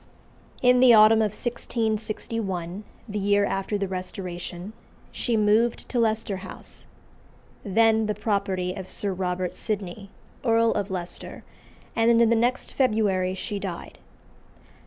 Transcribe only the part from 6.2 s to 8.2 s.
House, then the